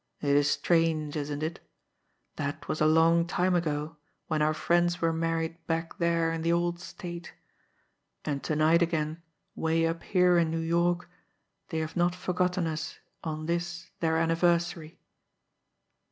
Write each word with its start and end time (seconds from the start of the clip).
"It 0.19 0.29
is 0.35 0.49
strange, 0.49 1.15
isn't 1.15 1.43
it? 1.43 1.59
That 2.35 2.67
was 2.67 2.81
a 2.81 2.87
long 2.87 3.27
time 3.27 3.53
ago 3.53 3.97
when 4.25 4.41
our 4.41 4.55
friends 4.55 4.99
were 4.99 5.13
married 5.13 5.57
back 5.67 5.99
there 5.99 6.31
in 6.33 6.41
the 6.41 6.51
old 6.51 6.79
State, 6.79 7.35
and 8.25 8.43
to 8.45 8.55
night 8.55 8.81
again, 8.81 9.21
way 9.53 9.85
up 9.85 10.01
here 10.01 10.39
in 10.39 10.49
New 10.49 10.57
York, 10.57 11.07
they 11.69 11.77
have 11.77 11.95
not 11.95 12.15
forgotten 12.15 12.65
us 12.65 12.97
on 13.23 13.45
this 13.45 13.91
their 13.99 14.17
anniversary." 14.17 14.99